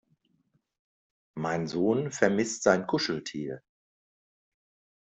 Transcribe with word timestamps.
Mein 1.35 1.67
Sohn 1.67 2.11
vermisst 2.11 2.63
sein 2.63 2.87
Kuscheltier. 2.87 3.61